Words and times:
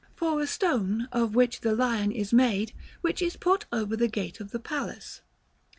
for 0.15 0.41
a 0.41 0.47
stone 0.47 1.07
of 1.11 1.35
which 1.35 1.61
the 1.61 1.75
lion 1.75 2.11
is 2.11 2.33
made 2.33 2.73
which 3.01 3.21
is 3.21 3.35
put 3.37 3.65
over 3.71 3.95
the 3.95 4.07
gate 4.07 4.39
of 4.39 4.49
the 4.49 4.59
palace." 4.59 5.21